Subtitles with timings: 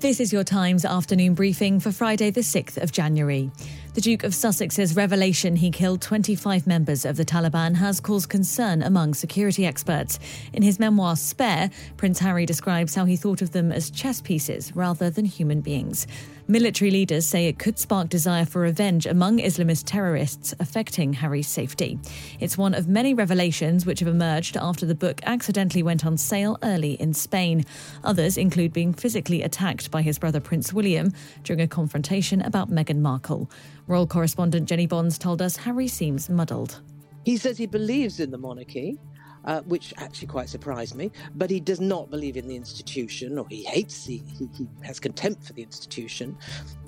[0.00, 3.50] This is your Times afternoon briefing for Friday, the 6th of January.
[3.92, 8.82] The Duke of Sussex's revelation he killed 25 members of the Taliban has caused concern
[8.84, 10.20] among security experts.
[10.52, 14.74] In his memoir Spare, Prince Harry describes how he thought of them as chess pieces
[14.76, 16.06] rather than human beings.
[16.46, 21.96] Military leaders say it could spark desire for revenge among Islamist terrorists, affecting Harry's safety.
[22.40, 26.58] It's one of many revelations which have emerged after the book accidentally went on sale
[26.64, 27.64] early in Spain.
[28.02, 31.12] Others include being physically attacked by his brother Prince William
[31.44, 33.48] during a confrontation about Meghan Markle.
[33.90, 36.80] Royal correspondent Jennie Bonds told us Harry seems muddled.
[37.24, 39.00] He says he believes in the monarchy
[39.44, 41.10] uh, which actually quite surprised me.
[41.34, 45.00] But he does not believe in the institution, or he hates, he, he, he has
[45.00, 46.38] contempt for the institution.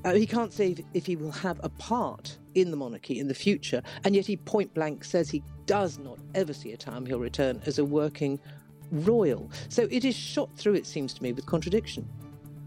[0.04, 3.26] Uh, he can't say if, if he will have a part in the monarchy in
[3.26, 7.04] the future, and yet he point blank says he does not ever see a time
[7.04, 8.38] he'll return as a working
[8.92, 9.50] royal.
[9.70, 12.08] So it is shot through, it seems to me, with contradiction.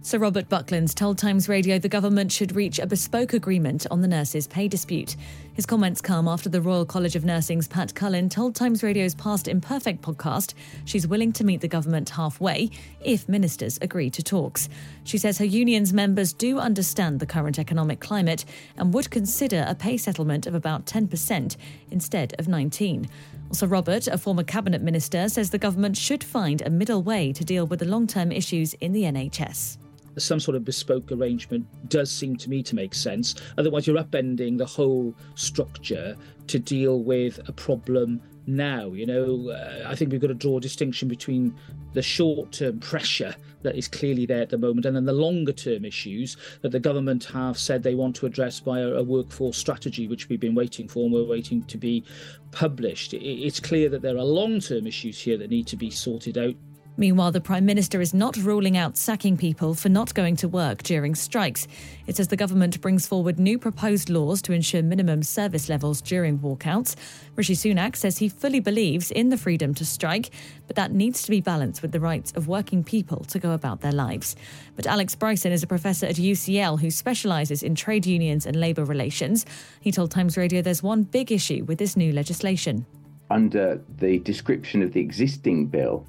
[0.06, 4.08] Sir Robert Bucklands told Times Radio the government should reach a bespoke agreement on the
[4.08, 5.16] nurses' pay dispute.
[5.54, 9.48] His comments come after the Royal College of Nursing's Pat Cullen told Times Radio's Past
[9.48, 10.54] Imperfect podcast
[10.86, 12.70] she's willing to meet the government halfway
[13.04, 14.70] if ministers agree to talks.
[15.06, 18.46] She says her union's members do understand the current economic climate
[18.78, 21.58] and would consider a pay settlement of about 10%
[21.90, 23.10] instead of 19.
[23.50, 27.44] Also, Robert, a former cabinet minister, says the government should find a middle way to
[27.44, 29.80] deal with the long-term issues in the NHS
[30.18, 33.36] some sort of bespoke arrangement does seem to me to make sense.
[33.58, 36.16] Otherwise, you're upending the whole structure
[36.48, 38.88] to deal with a problem now.
[38.92, 41.56] You know, uh, I think we've got to draw a distinction between
[41.94, 45.52] the short term pressure that is clearly there at the moment and then the longer
[45.52, 49.58] term issues that the government have said they want to address by a, a workforce
[49.58, 52.04] strategy, which we've been waiting for and we're waiting to be
[52.52, 53.14] published.
[53.14, 56.38] It, it's clear that there are long term issues here that need to be sorted
[56.38, 56.56] out.
[56.98, 60.82] Meanwhile, the Prime Minister is not ruling out sacking people for not going to work
[60.84, 61.68] during strikes.
[62.08, 66.40] It says the government brings forward new proposed laws to ensure minimum service levels during
[66.40, 66.96] walkouts.
[67.36, 70.30] Rishi Sunak says he fully believes in the freedom to strike,
[70.68, 73.82] but that needs to be balanced with the rights of working people to go about
[73.82, 74.38] their lives.
[74.78, 78.86] But Alex Bryson is a professor at UCL who specialises in trade unions and labour
[78.86, 79.46] relations.
[79.82, 82.86] He told Times Radio there's one big issue with this new legislation.
[83.30, 86.06] Under the description of the existing bill,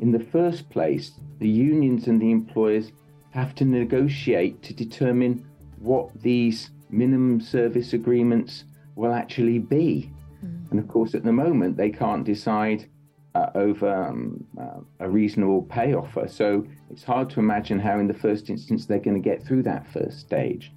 [0.00, 2.90] in the first place, the unions and the employers
[3.30, 5.46] have to negotiate to determine
[5.78, 8.64] what these minimum service agreements
[8.96, 10.10] will actually be.
[10.44, 10.70] Mm.
[10.70, 12.88] And of course, at the moment, they can't decide
[13.34, 16.26] uh, over um, uh, a reasonable pay offer.
[16.26, 19.64] So it's hard to imagine how, in the first instance, they're going to get through
[19.64, 20.72] that first stage.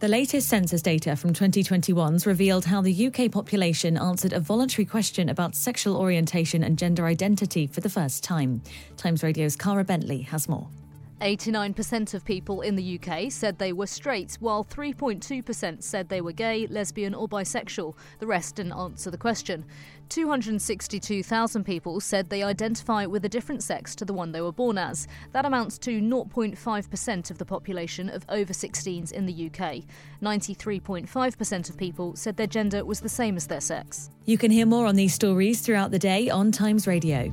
[0.00, 5.28] The latest census data from 2021's revealed how the UK population answered a voluntary question
[5.28, 8.60] about sexual orientation and gender identity for the first time.
[8.96, 10.68] Times Radio's Cara Bentley has more.
[11.20, 16.32] 89% of people in the UK said they were straight, while 3.2% said they were
[16.32, 17.94] gay, lesbian, or bisexual.
[18.18, 19.64] The rest didn't answer the question.
[20.08, 24.76] 262,000 people said they identify with a different sex to the one they were born
[24.76, 25.08] as.
[25.32, 29.84] That amounts to 0.5% of the population of over 16s in the UK.
[30.22, 34.10] 93.5% of people said their gender was the same as their sex.
[34.26, 37.32] You can hear more on these stories throughout the day on Times Radio.